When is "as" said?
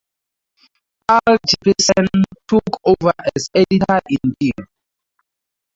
3.35-3.51